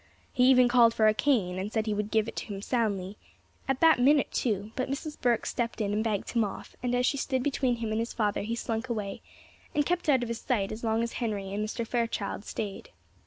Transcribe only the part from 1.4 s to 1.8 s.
and